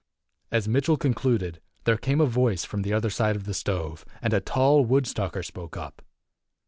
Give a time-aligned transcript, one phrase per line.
[0.49, 4.33] As Mitchell concluded, there came a voice from the other side of the stove, and
[4.33, 6.01] a tall Woodstocker spoke up.